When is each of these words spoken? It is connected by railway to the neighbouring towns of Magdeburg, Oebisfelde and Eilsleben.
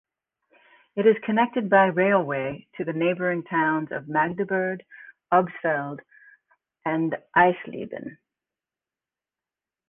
It 0.95 1.05
is 1.05 1.15
connected 1.23 1.69
by 1.69 1.85
railway 1.85 2.65
to 2.75 2.83
the 2.83 2.91
neighbouring 2.91 3.43
towns 3.43 3.89
of 3.91 4.07
Magdeburg, 4.07 4.83
Oebisfelde 5.31 5.99
and 6.83 7.15
Eilsleben. 7.37 8.17